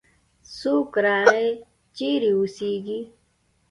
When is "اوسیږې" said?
2.37-2.99